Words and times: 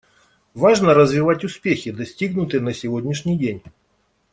Важно 0.55 0.95
развивать 0.95 1.43
успехи, 1.43 1.91
достигнутые 1.91 2.59
на 2.59 2.73
сегодняшний 2.73 3.37
день. 3.37 3.61